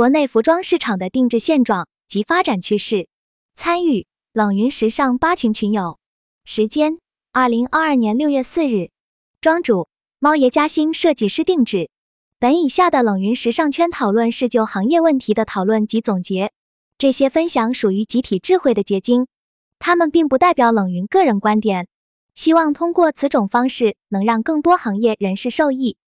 [0.00, 3.06] 国内服装市场的定制现状及发展趋势。
[3.54, 5.98] 参与冷云时尚八群群友。
[6.42, 6.96] 时间：
[7.32, 8.88] 二零二二年六月四日。
[9.42, 11.90] 庄主：猫爷嘉兴设计师定制。
[12.38, 16.50] 本以下的冷云时尚圈讨论是就行业问题的讨论及总结，
[16.96, 19.26] 这些分享属于集体智慧的结晶，
[19.78, 21.88] 他们并不代表冷云个人观点。
[22.34, 25.98] 希望通过此种方式，能让更多行业人士受益。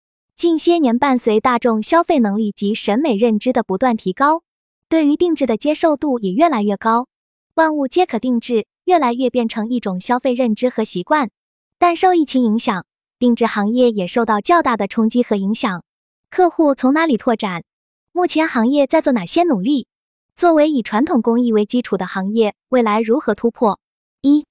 [0.43, 4.43] 近些年，伴随大众消费能力及审美认知的不断提高，
[4.89, 7.07] 对于定制的接受度也越来越高。
[7.55, 11.31] 万物皆可定制，越来越变成一种消费认知和习惯。
[11.79, 12.85] 但受疫情影响，
[13.21, 15.85] 定制行业也受到较大的冲击和影响。
[16.29, 17.63] 客户从哪里拓展？
[18.11, 19.87] 目前行业在做哪些努力？
[20.35, 23.79] 作为以传统工艺为基础的行业，未来如何突破？
[24.23, 24.45] 一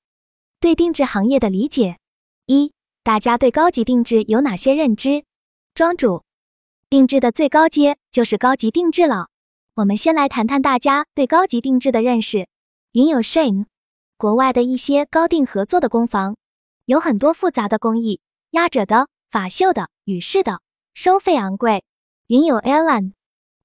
[0.61, 1.97] 对定制行业的理解。
[2.45, 2.71] 一，
[3.03, 5.25] 大家对高级定制有哪些认知？
[5.73, 6.23] 庄主，
[6.89, 9.29] 定制的最高阶就是高级定制了。
[9.75, 12.49] 我们先来谈谈大家对高级定制的认识。
[12.91, 13.67] 云有 Shane，
[14.17, 16.35] 国外的一些高定合作的工坊，
[16.85, 18.19] 有很多复杂的工艺，
[18.49, 20.59] 压褶的、法绣的、羽饰的，
[20.93, 21.85] 收费昂贵。
[22.27, 23.13] 云有 Alan，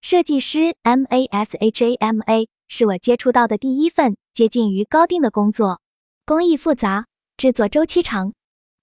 [0.00, 5.80] 设计师 M A S H A M A，是我接触到的第一份接近于高定的工作。
[6.24, 8.32] 工艺复杂，制作周期长。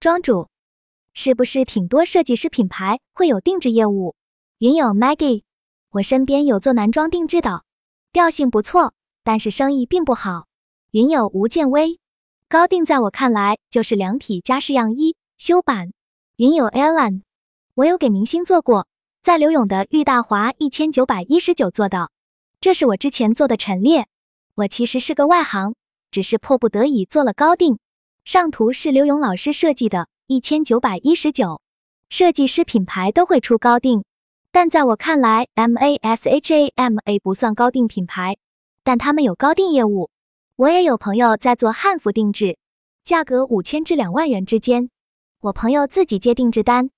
[0.02, 0.50] 庄主，
[1.14, 4.16] 是不是挺多设计师品牌会有定制业务？
[4.58, 5.44] 云友 Maggie，
[5.92, 7.64] 我身边有做男装定制的，
[8.12, 10.48] 调性不错，但是生意并不好。
[10.92, 12.00] 云友吴建威，
[12.50, 15.94] 高定在我看来就是量体加试样衣修版。
[16.38, 17.22] 云友 Alan，
[17.76, 18.88] 我有给明星做过，
[19.22, 22.10] 在刘勇的玉大华一千九百一十九做的，
[22.60, 24.08] 这是我之前做的陈列。
[24.56, 25.76] 我其实是个外行。
[26.12, 27.80] 只是迫不得已做了高定，
[28.24, 31.62] 上图是刘勇老师设计的，一千九百一十九。
[32.10, 34.04] 设计师品牌都会出高定，
[34.52, 38.38] 但在我看来，M A S H A M A 不算高定品牌，
[38.84, 40.10] 但他们有高定业务。
[40.56, 42.58] 我也有朋友在做汉服定制，
[43.04, 44.90] 价格五千至两万元之间。
[45.42, 46.90] 我朋友自己接定制单，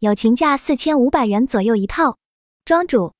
[0.00, 2.18] 友情价四千五百元左右一套。
[2.64, 3.14] 庄主，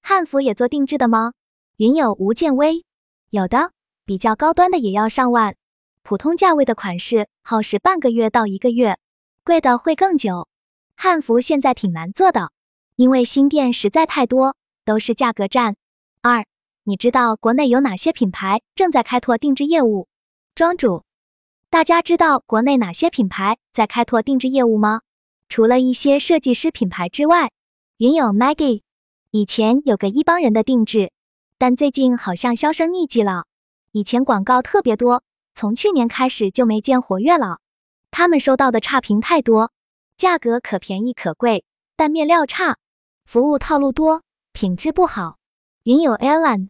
[0.00, 1.32] 汉服也做定制的吗？
[1.76, 2.84] 云友吴建威，
[3.30, 3.72] 有的。
[4.06, 5.56] 比较高端的也要上万，
[6.06, 8.96] 普通价位的款式耗时半个月到一个月，
[9.42, 10.46] 贵的会更久。
[10.94, 12.52] 汉服现在挺难做的，
[12.94, 15.74] 因为新店实在太多，都是价格战。
[16.22, 16.46] 二，
[16.84, 20.06] 你知道国内有哪些品牌正在开拓定制业务？
[20.54, 21.02] 庄主，
[21.70, 25.00] 大家知道国内哪些品牌在开拓定制业务吗？
[25.48, 27.50] 除了一些设计师品牌之外，
[27.96, 28.82] 云有 Maggie，
[29.32, 31.10] 以前有个一帮人的定制，
[31.58, 33.46] 但最近好像销声匿迹了。
[33.90, 35.24] 以前广告特别多，
[35.56, 37.60] 从去年开始就没见活跃了。
[38.10, 39.72] 他们收到的差评太多，
[40.18, 41.64] 价格可便宜可贵，
[41.96, 42.76] 但面料差，
[43.24, 44.20] 服务套路多，
[44.52, 45.38] 品质不好。
[45.84, 46.68] 云有 Alan，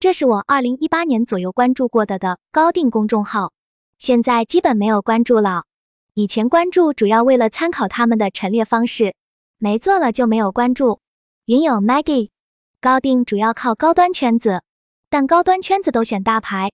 [0.00, 3.52] 这是我二零一八年左右关注过的的高定公众号，
[3.98, 5.64] 现在基本没有关注了。
[6.14, 9.14] 以前关注主要为了参考他们的陈列方式，
[9.58, 11.00] 没做了就没有关注。
[11.44, 12.30] 云有 Maggie，
[12.80, 14.62] 高定主要靠高端圈子。
[15.10, 16.72] 但高端圈子都选大牌，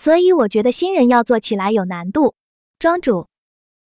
[0.00, 2.36] 所以我觉得新人要做起来有难度。
[2.78, 3.26] 庄主，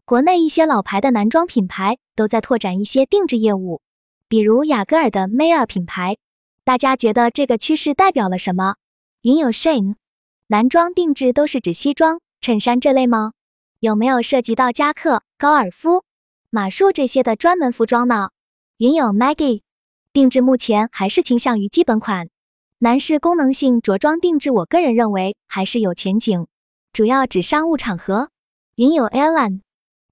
[0.04, 3.81] 国内一些老牌的男装品牌都在拓展一些定制业务，
[4.26, 6.16] 比如雅戈尔的 Mayer 品牌。
[6.65, 8.75] 大家觉得这个趋势代表了什么？
[9.22, 9.94] 云有 Shane，
[10.48, 13.34] 男装定制都是指西装、衬衫这类吗？
[13.78, 16.03] 有没有涉及到夹克、高尔夫、
[16.50, 18.31] 马术这些的专门服装呢？
[18.78, 19.62] 云有 Maggie，
[20.12, 22.31] 定制目前还是倾向于基本款。
[22.83, 26.47] 男士功能性着装定制，我个人认为还是有前景，
[26.95, 28.31] 主要指商务场合。
[28.75, 29.61] 云有 Alan，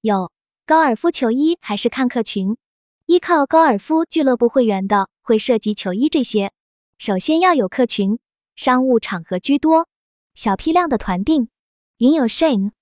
[0.03, 0.31] 有
[0.67, 2.59] 高尔夫球衣还是看客群？
[3.07, 6.53] 依靠高尔夫俱乐部会员的会涉及球衣这些，
[6.99, 8.19] 首先要有客群，
[8.55, 9.89] 商务场合居多，
[10.35, 11.49] 小批量的团订。
[11.97, 12.73] 云有 Shane，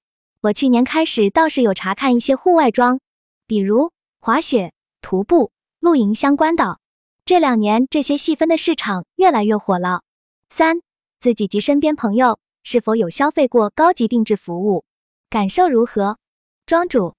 [0.41, 2.99] 我去年开始倒是有查看一些户外装，
[3.47, 6.81] 比如滑雪、徒步、露营相关的。
[7.27, 10.03] 这两年，这些细分的市场越来越火了。
[10.49, 10.77] 三，
[11.19, 14.85] 自己及身边朋友是否有消费过高级定制服务，
[15.29, 16.19] 感受如何？
[16.67, 17.17] 庄主，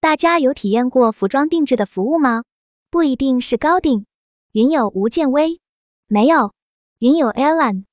[0.00, 2.42] 大家有体验过服装定制的服务吗？
[2.90, 4.06] 不一定是高定。
[4.50, 5.60] 云友吴建威，
[6.08, 6.52] 没有。
[6.98, 7.84] 云友 Alan，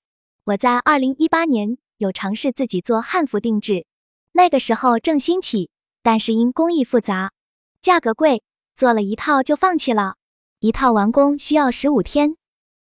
[0.45, 3.85] 我在二零一八年有尝试自己做汉服定制，
[4.31, 5.69] 那个时候正兴起，
[6.01, 7.31] 但是因工艺复杂，
[7.79, 8.41] 价格贵，
[8.75, 10.15] 做了一套就放弃了。
[10.63, 12.37] 一套完工需要十五天，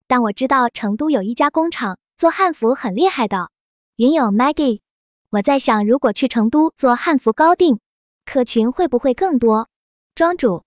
[0.07, 3.51] 但我知道成都有一家工厂做汉服很厉害的。
[3.97, 4.83] 云友 Maggie，
[5.31, 7.81] 我在想，如果去成都做汉服高定，
[8.25, 9.69] 客群会不会更多？
[10.15, 10.63] 庄主，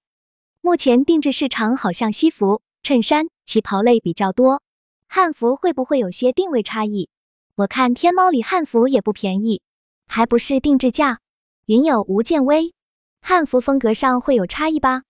[0.60, 4.62] 目前定制市场好像西服、衬衫、旗袍类比较多，
[5.08, 7.08] 汉服会不会有些定位差异？
[7.56, 9.62] 我看天猫里汉服也不便宜，
[10.06, 11.22] 还不是定制价。
[11.68, 12.74] 云友吴建威，
[13.22, 15.04] 汉服风格上会有差异吧？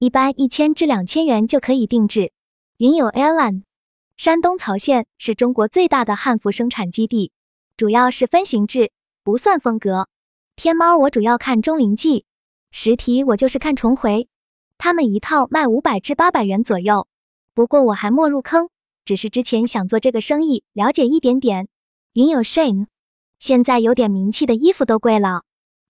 [0.00, 2.32] 一般一千至两千元就可以定制。
[2.78, 3.64] 云友 Alan，
[4.16, 7.32] 山东曹县是中国最大的汉服生产基地，
[7.76, 8.92] 主要是分型制，
[9.22, 10.08] 不算风格。
[10.56, 12.24] 天猫我主要看钟灵记，
[12.70, 14.26] 实体我就是看重回，
[14.78, 17.06] 他们一套卖五百至八百元左右。
[17.52, 18.70] 不过我还没入坑，
[19.04, 21.68] 只是之前想做这个生意，了解一点点。
[22.14, 22.86] 云有 Shane，
[23.38, 25.42] 现在有点名气的衣服都贵了。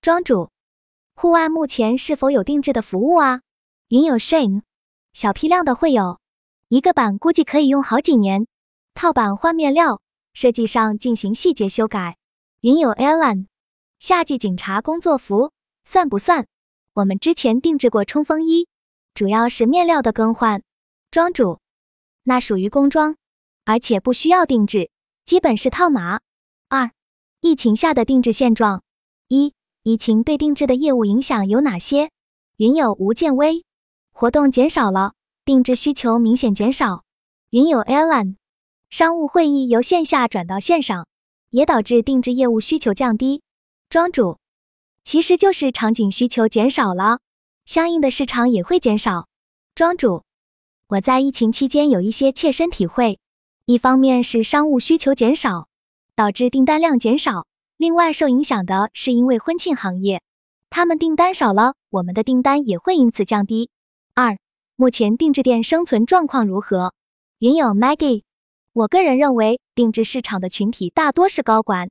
[0.03, 0.51] 庄主，
[1.15, 3.43] 户外目前是否有定制的服务啊？
[3.91, 4.63] 云有 Shane，
[5.13, 6.21] 小批量的会有，
[6.69, 8.47] 一个版估计可以用好几年。
[8.95, 10.01] 套版换面料，
[10.33, 12.17] 设计上进行细节修改。
[12.61, 13.47] 云有 Alan。
[13.99, 15.51] 夏季警察工作服
[15.85, 16.47] 算不算？
[16.93, 18.69] 我们之前定制过冲锋衣，
[19.13, 20.63] 主要是面料的更换。
[21.11, 21.59] 庄主，
[22.23, 23.17] 那属于工装，
[23.65, 24.89] 而且不需要定制，
[25.25, 26.21] 基本是套码。
[26.69, 26.93] 二、
[27.41, 28.85] 疫情下的定制现状。
[29.27, 29.53] 一、
[29.83, 32.13] 疫情对定制的业务影响有哪些？
[32.59, 33.65] 云有吴建威，
[34.21, 35.15] 活动减少了，
[35.47, 37.05] 定制需求明显减少。
[37.53, 38.37] 云友 Alan，
[38.91, 41.07] 商务会议由线下转到线上，
[41.49, 43.41] 也导致定制业务需求降低。
[43.89, 44.37] 庄主，
[45.05, 47.21] 其实就是场景需求减少了，
[47.65, 49.27] 相应的市场也会减少。
[49.75, 50.23] 庄主，
[50.89, 53.19] 我在疫情期间有一些切身体会，
[53.65, 55.69] 一方面是商务需求减少，
[56.15, 57.47] 导致订单量减少；
[57.79, 60.21] 另外受影响的是因为婚庆行业，
[60.69, 63.71] 他们订单少了，我们的订单也会因此降低。
[64.21, 64.37] 二，
[64.77, 66.93] 目前定制店生存状况如何？
[67.39, 68.25] 云友 Maggie，
[68.75, 71.89] 我个人认为定制市场的群体大多是高管。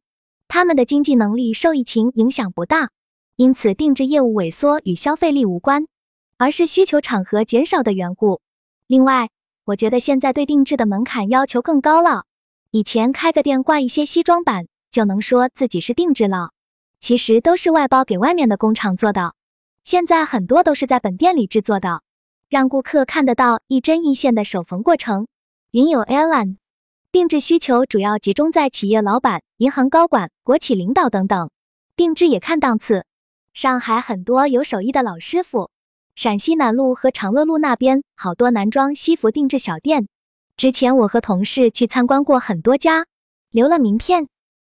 [0.48, 2.92] 他们的经济能力受疫情影响不大，
[3.36, 5.88] 因此定制业务萎缩与消费力无关，
[6.38, 8.42] 而是需求场合减少的缘故。
[8.86, 9.32] 另外，
[9.66, 12.26] 我觉得现在对定制的门槛要求更高了。
[12.70, 16.52] 以前开个店挂一些西装版就能说自己是定制了，
[17.00, 19.34] 其实都是外包给外面的工厂做的。
[19.84, 22.04] 现在很多都是在本店里制作的，
[22.50, 25.28] 让顾客看得到一针一线的手缝过程。
[25.72, 26.58] 云友 Alan。
[27.12, 31.50] 定制需求主要集中在企业老板、银行高管、国企领导等等。
[31.96, 33.06] 定制也看档次，
[33.54, 35.72] 上海很多有手艺的老师傅，
[36.16, 40.08] 陕西南路和长乐路那边好多男装西服定制小店。
[40.56, 43.06] 之前我和同事去参观过很多家，
[43.50, 44.28] 留了名片。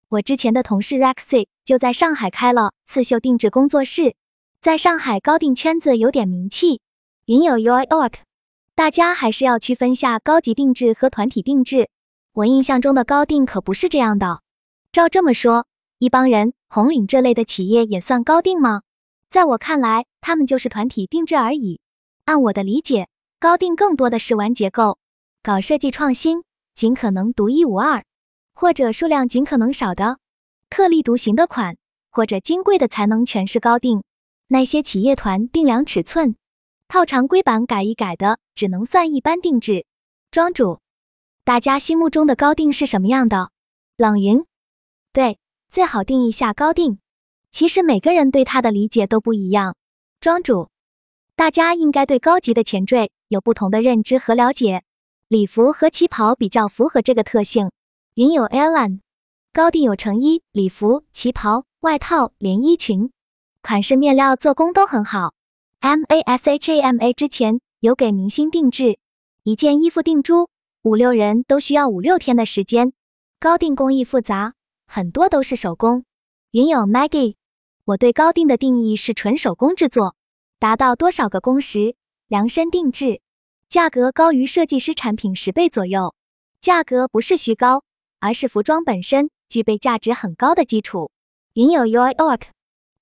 [0.08, 4.16] 我之前的同事 Rexy 就在上海开了刺绣定制工作室，
[4.62, 6.82] 在上海高定圈子有点名气。
[7.30, 8.14] 云有 York，
[8.74, 11.88] 大家还是要区分下高级定制和团体定制。
[12.34, 14.42] 我印象中的高定可不是这样的。
[14.92, 15.68] 照这么说，
[16.00, 18.82] 一帮人、红领这类的企业也算高定吗？
[19.30, 21.80] 在我看来，他们就是团体定制而已。
[22.26, 23.10] 按我的理解，
[23.40, 24.98] 高定更多的是玩结构、
[25.44, 26.42] 搞设计创新，
[26.74, 28.04] 尽可能独一无二，
[28.56, 30.18] 或者数量尽可能少的
[30.68, 31.78] 特立独行的款，
[32.10, 34.02] 或者金贵的才能全是高定。
[34.48, 36.36] 那些企业团定量尺寸、
[36.90, 39.86] 套常规版改一改的，只能算一般定制。
[40.32, 40.80] 庄主。
[41.44, 43.52] 大家心目中的高定是什么样的？
[43.96, 44.44] 冷云，
[45.14, 45.38] 对，
[45.70, 46.98] 最好定一下高定。
[47.52, 49.76] 其实每个人对它的理解都不一样。
[50.20, 50.70] 庄主，
[51.36, 54.84] 大家应该对高级的前缀有不同的认知和了解。
[55.28, 57.70] 礼服和旗袍比较符合这个特性。
[58.16, 59.02] 云有 Alan，
[59.54, 63.12] 高定有成衣、礼服、旗袍、外套、连衣裙，
[63.62, 65.34] 款式、面料、做工都很好。
[65.82, 69.00] Mashama 之前有给明星定制
[69.44, 70.50] 一件衣服定珠。
[70.82, 72.94] 五六人都需要五六天的时间，
[73.38, 74.54] 高定工艺复杂，
[74.88, 76.06] 很多都是手工。
[76.52, 77.36] 云友 Maggie，
[77.84, 80.16] 我对高定的定义是纯手工制作，
[80.58, 81.96] 达到多少个工时，
[82.28, 83.20] 量身定制，
[83.68, 86.16] 价格高于设计师产品十倍左右。
[86.62, 87.84] 价格不是虚高，
[88.20, 91.12] 而是服装本身具备价值很高的基础。
[91.54, 92.44] 云友 York，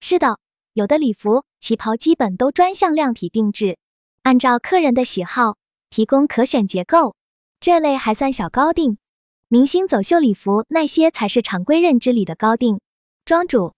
[0.01, 0.39] 是的，
[0.77, 3.79] 有的礼服、旗袍基本都专项量体定制，
[4.21, 5.57] 按照客人的喜好
[5.89, 7.15] 提供可选结构。
[7.59, 8.99] 这类还算小高定，
[9.47, 12.79] 明星走秀礼服那些才是常规认知里的高定。
[13.25, 13.73] 庄主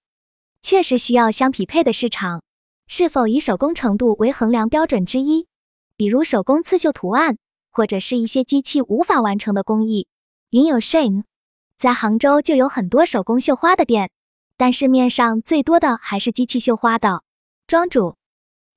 [0.61, 2.43] 确实需要相匹配的市场，
[2.85, 5.47] 是否以手工程度为衡量标准之一？
[5.95, 7.37] 比如手工刺绣图案，
[7.71, 10.07] 或者是一些机器无法完成的工艺。
[10.49, 11.23] 云有 Shane，
[11.77, 14.11] 在杭州就有很多手工绣花的店，
[14.59, 17.23] 但市面上最多的还是机器绣花的。
[17.65, 18.17] 庄主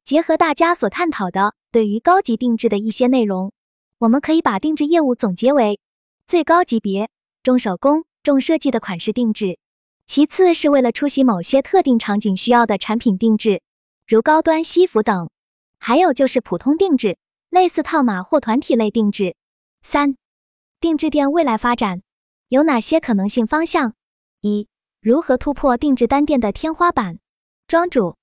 [0.05, 3.53] 结合大家所探讨的对于高级定制的一些内容。
[3.99, 5.81] 我们可以把定制业务总结为
[6.25, 7.11] 最高级别
[7.43, 9.59] 重手工、重设计的款式定制，
[10.07, 13.61] 其次是为了出席某些特定场景需要的产品定制，
[14.07, 15.27] 如高端西服等；
[15.79, 17.19] 还有就是普通定制，
[17.51, 19.35] 类似套码或团体类定制。
[19.83, 20.17] 三、
[20.79, 22.03] 定制店未来发展
[22.47, 23.95] 有哪些可能性方向？
[24.43, 24.69] 一、
[25.03, 27.19] 如何突破定制单店的天花板？
[27.67, 28.15] 庄主，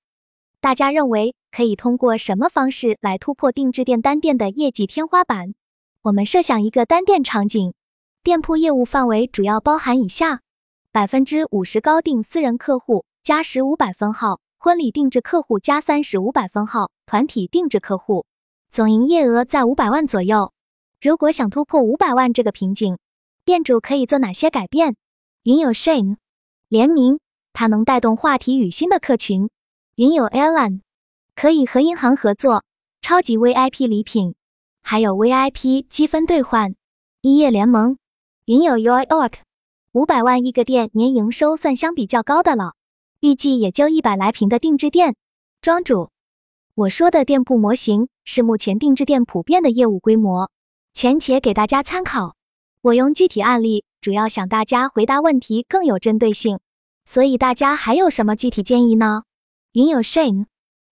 [0.62, 5.52] 大家认为可以通过什么方式来突破定制店单店的业绩天花板？
[6.00, 7.74] 我们设想一个单店场景，
[8.22, 10.40] 店铺业务范围主要包含以下：
[10.90, 18.24] 百分之五十高定私人客户加十五百分号，婚礼定制客户加三十五百分号，团体定制客户，
[18.70, 20.50] 总营业额在五百万左右。
[21.02, 22.96] 如果想突破五百万这个瓶颈，
[23.44, 24.96] 店主可以做哪些改变？
[25.42, 26.16] 云有 Shane
[26.70, 27.18] 联名，
[27.52, 29.50] 它能带动话题与新的客群。
[29.96, 30.82] 云有 Alan
[31.34, 32.62] 可以和银行合作，
[33.00, 34.36] 超级 VIP 礼品，
[34.80, 36.76] 还有 VIP 积分兑换。
[37.22, 37.98] 一夜联盟，
[38.44, 39.32] 云有 Uyork
[39.90, 42.74] 五百万一个店年营收算相比较高的了，
[43.18, 45.16] 预计也就一百来平的定制店。
[45.60, 46.10] 庄主，
[46.76, 50.48] 我说的店铺模型是目前定制店普遍的业务规模。
[50.94, 52.36] 全且给大家参考。
[52.82, 56.60] 我用具体案例，主要想大家回答问题更有针对性。
[57.04, 59.24] 所以大家还有什么具体建议呢？
[59.72, 60.46] 云有 Shane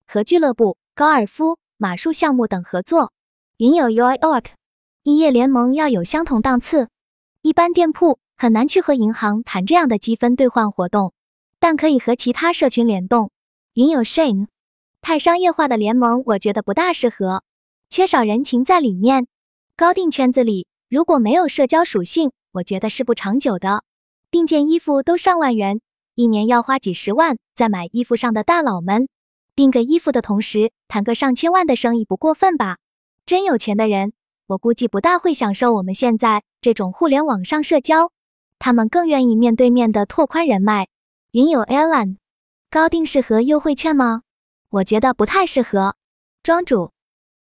[0.06, 3.12] 和俱乐部、高尔夫、马术项目等合作。
[3.56, 4.44] 云有 Uyork
[5.02, 6.88] 一夜联盟要有相同档次，
[7.40, 11.14] 一般店铺很难去和银行谈这样的积分兑换活动，
[11.58, 13.30] 但可以和其他社群联动。
[13.72, 14.48] 云有 Shane
[15.00, 17.42] 太商业化的联盟，我觉得不大适合，
[17.88, 19.26] 缺少人情在里面。
[19.76, 23.84] 高定圈子里如果没有社交属性，我觉得是不长久的。
[24.30, 25.82] 订件衣服都上万元，
[26.14, 29.06] 一年要花几十万在买衣服上的大佬们，
[29.54, 32.78] 订个衣服的同时谈个上千万的生意不过分吧？
[33.26, 34.14] 真有钱的人，
[34.46, 38.10] 我估计不大会享受我们现在这种互联网上社交，
[38.58, 40.88] 他们更愿意面对面的拓宽人脉。
[41.32, 42.16] 云有 Alan，
[42.70, 44.22] 高定适合优惠券吗？
[44.70, 45.96] 我觉得不太适合。
[46.42, 46.92] 庄主。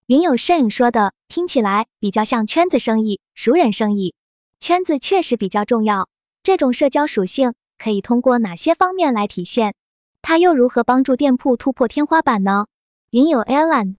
[0.09, 4.15] 云有摄影说的听起来比较像圈子生意、熟人生意，
[4.59, 6.09] 圈子确实比较重要。
[6.41, 9.75] 这种社交属性可以通过哪些方面来体现？
[10.23, 12.65] 它又如何帮助店铺突破天花板呢？
[13.11, 13.97] 云有 Alan，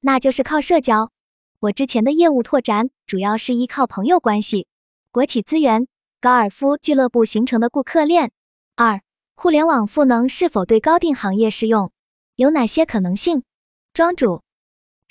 [0.00, 1.12] 那就是靠社交。
[1.60, 4.66] 我之前的业务拓展主要是依靠朋友关系、
[5.12, 5.86] 国企资源、
[6.20, 8.32] 高尔夫俱乐部形成的顾客链。
[8.74, 9.00] 二、
[9.36, 11.92] 互联网赋能是否对高定行业适用？
[12.34, 13.44] 有哪些可能性？
[13.94, 14.42] 庄主。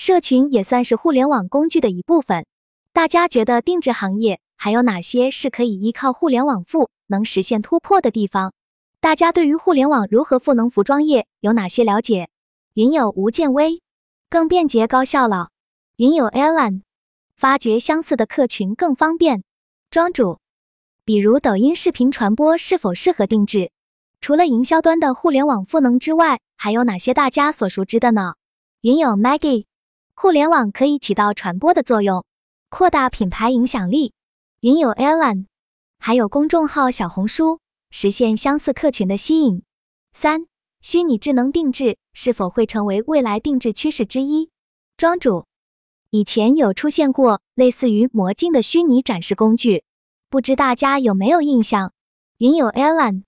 [0.01, 2.47] 社群也算是互联网工具的一部分。
[2.91, 8.51] 大家觉得定制行业还有哪些是可以依靠互联网赋能实现突破的地方？
[8.99, 12.29] 大家对于互联网如何赋能服装业有哪些了解？
[12.73, 13.79] 云有吴建威，
[14.27, 15.49] 更便捷高效了。
[15.97, 16.81] 云有 Alan，
[17.35, 19.43] 发掘相似的客群更方便。
[19.91, 20.39] 庄主，
[21.05, 23.69] 比如抖音视频传播是否适合定制？
[24.19, 28.33] 除了营销端的互联网赋能之外，还有哪些大家所熟知的呢？
[28.81, 29.65] 云有 Maggie。
[30.21, 32.23] 互联网可以起到传播的作用，
[32.69, 34.13] 扩大品牌影响力。
[34.59, 35.47] 云有 Alan，
[35.97, 37.59] 还有公众号小红书，
[37.89, 39.63] 实现相似客群的吸引。
[40.13, 40.45] 三、
[40.79, 44.51] 虚拟智能定制是否会成为未来定制趋势之一？
[44.95, 45.47] 庄主，
[46.11, 49.83] 以前有出现过类似于魔镜的虚拟展示工具，
[50.29, 51.93] 不知大家有没有印象？
[52.37, 53.23] 云有 Alan，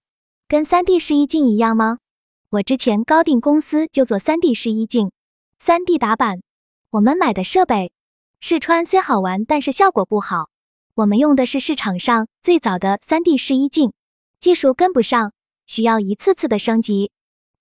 [0.47, 1.97] 跟 3D 试衣镜一样吗？
[2.51, 5.11] 我之前高定公司就做 3D 试衣镜
[5.59, 6.43] ，3D 打版。
[6.93, 7.91] 我们买的设备
[8.39, 10.51] 试穿虽好玩，但是效果不好。
[10.93, 13.93] 我们用的是市场上最早的 3D 试衣镜，
[14.39, 15.33] 技术跟不上，
[15.65, 17.09] 需要一次次的升级。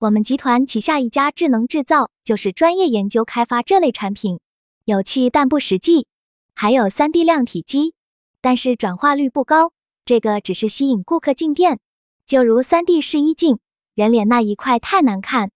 [0.00, 4.38] 我们集团旗下一家智能制造就是专业研究开发这类产品，
[4.84, 6.06] 有趣但不实际。
[6.52, 7.94] 还有 3D 量体机，
[8.42, 9.72] 但是转化率不高，
[10.04, 11.80] 这个只是吸引顾客进店。
[12.26, 13.58] 就如 3D 试衣镜，
[13.94, 15.50] 人脸那一块太难看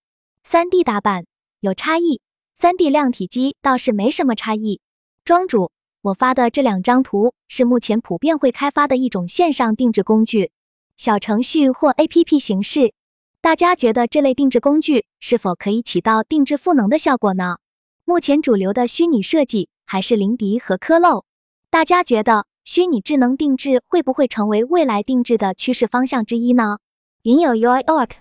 [0.46, 1.26] ，3D 打版
[1.60, 2.22] 有差异。
[2.58, 4.80] 三 D 量体机倒是没什么差异。
[5.26, 10.50] 庄主，我发的这两张图是目前普遍会开发的一种线上定制工具，
[10.96, 12.94] 小程序或 APP 形式。
[13.42, 17.58] 大家觉得这类定制工具是否可以起到定制赋能的效果呢？
[18.06, 21.26] 目前主流的虚拟设计还是林迪和科漏。
[21.68, 26.78] 大家觉得虚拟智能定制会不会成为未来定制的趋势方向之一呢？
[27.22, 28.12] 云有 Uyork，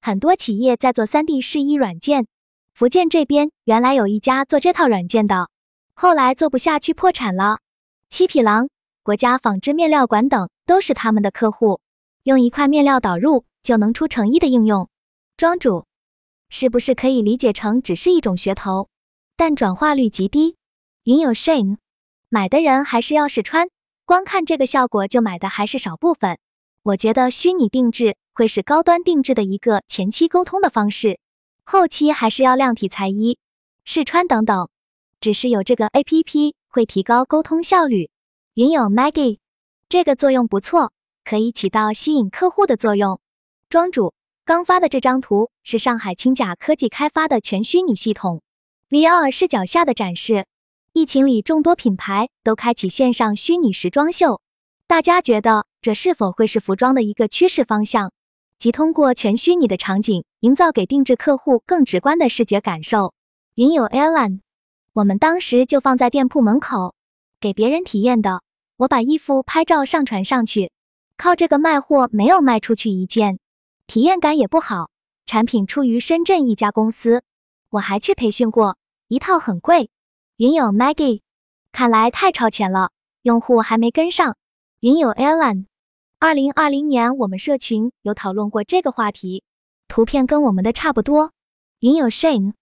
[0.00, 2.26] 很多企业在做 3D 试衣软件。
[2.76, 5.48] 福建这边原来有一家做这套软件的，
[5.94, 7.60] 后来做不下去破产了。
[8.10, 8.68] 七匹狼、
[9.02, 11.80] 国家纺织面料馆等都是他们的客户，
[12.24, 14.90] 用一块面料导入就能出成衣的应用。
[15.38, 15.86] 庄主，
[16.50, 18.90] 是不是可以理解成只是一种噱头，
[19.38, 20.56] 但转化率极低？
[21.04, 21.78] 云有 shame，
[22.28, 23.70] 买的人还是要试穿，
[24.04, 26.38] 光看这个效果就买的还是少部分。
[26.82, 31.18] 我觉得虚拟定制会是高端定制的一个前期沟通的方式。
[31.68, 33.38] 后期还是要量体裁衣、
[33.84, 34.68] 试穿等等，
[35.18, 38.08] 只是有这个 A P P 会提高沟通效率。
[38.54, 39.38] 云友 Maggie，
[39.88, 40.92] 这个作用不错，
[41.24, 43.18] 可以起到吸引客户的作用。
[43.68, 48.42] 庄主刚发的这张图是上海清甲科技开发的全虚拟系统
[48.88, 50.46] ，VR 视角下的展示。
[50.92, 54.40] 疫情里，众多品牌都开启线上虚拟时装秀，
[54.86, 58.12] 大家觉得这是否会是服装的一个趋势方向？
[58.58, 63.12] 即通过全虚拟的场景，营造给定制客户更直观的视觉感受。
[63.54, 64.40] 云友 Alan，
[64.92, 66.94] 我们当时就放在店铺门口，
[67.40, 68.42] 给别人体验的。
[68.78, 70.70] 我把衣服拍照上传上去，
[71.16, 73.38] 靠这个卖货，没有卖出去一件，
[73.86, 74.90] 体验感也不好。
[75.24, 77.22] 产品出于深圳一家公司，
[77.70, 78.76] 我还去培训过，
[79.08, 79.90] 一套很贵。
[80.36, 81.22] 云友 Maggie，
[81.72, 82.90] 看来太超前了，
[83.22, 84.36] 用户还没跟上。
[84.80, 85.64] 云友 Alan，
[86.26, 89.44] 二零二零年我们社群有讨论过这个话题，
[89.86, 91.30] 图片跟我们的差不多。
[91.78, 92.54] 云友 Shane，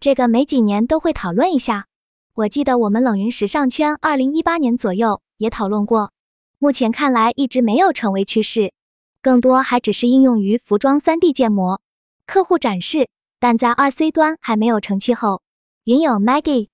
[0.00, 1.84] 这个每几年都会讨论一下。
[2.32, 6.12] 我记得我们冷云时尚圈二零一八年左右也讨论过，
[6.58, 8.72] 目前看来一直没有成为趋势，
[9.20, 11.82] 更多还只是应用于服装三 D 建模、
[12.24, 15.42] 客户展示，但在二 C 端还没有成气候。
[15.84, 16.68] 云友 Maggie。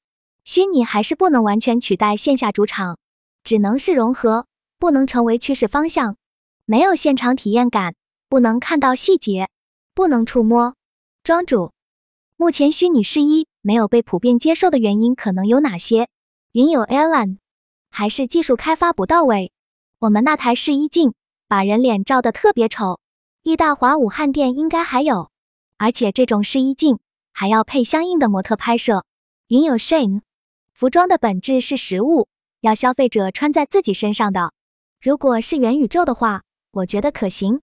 [0.45, 3.01] 虚拟还是不能完全取代线下主场，
[3.43, 4.47] 只能是融合，
[4.79, 6.17] 不能成为趋势方向。
[6.69, 7.95] 没有现场体验感，
[8.29, 9.49] 不能看到细节，
[9.95, 10.75] 不能触摸。
[11.23, 11.73] 庄主，
[12.37, 16.09] 目前虚拟试衣没有被普遍接受的原因可能有哪些？
[16.51, 17.39] 云友 Alan，
[17.89, 19.53] 还是技术开发不到位。
[20.01, 21.15] 我们那台试衣镜
[21.47, 22.99] 把人脸照得特别丑，
[23.45, 25.31] 易大华武汉店应该还有，
[25.79, 26.99] 而且这种试衣镜
[27.33, 29.05] 还要配相应的模特拍摄。
[29.47, 30.23] 云友 Shane。
[30.73, 32.27] 服装的本质是实物，
[32.61, 34.53] 要消费者穿在自己身上的。
[35.01, 36.43] 如果是元宇宙的话，
[36.77, 37.61] 我觉得可行。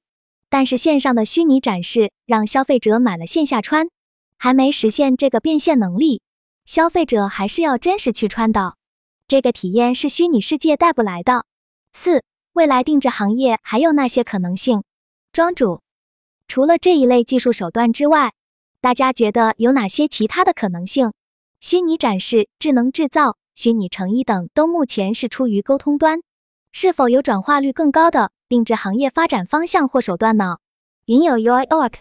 [0.49, 3.87] 但是线上的虚拟展示让消费者买了线下穿，
[4.37, 6.21] 还没实现这个变现能力。
[6.65, 8.75] 消费者还是要真实去穿的，
[9.27, 11.45] 这个体验是虚拟世界带不来的。
[11.91, 14.83] 四、未来定制行业还有那些可能性？
[15.31, 15.81] 庄主，
[16.47, 18.33] 除了这一类技术手段之外，
[18.79, 21.11] 大家觉得有哪些其他的可能性？
[21.59, 26.21] 虚拟展示、智能制造、虚拟成衣等都目前是出于沟通端，
[26.75, 30.57] 是否有转化率更高的定制行业发展方向或手段呢？
[31.05, 31.93] 云友 UIORK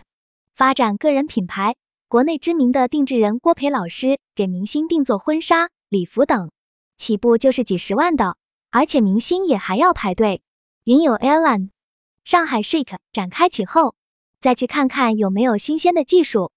[0.55, 1.77] 发展个人品牌，
[2.09, 6.51] 国内知名的定制人郭培老师给明星定做婚纱、礼服等，
[6.97, 8.37] 起步就是几十万的，
[8.71, 10.41] 而且明星也还要排队。
[10.85, 11.69] 云友 Alan
[12.25, 13.95] 上海 Shake 展开起后，
[14.41, 16.51] 再去看看有没有新鲜的技术。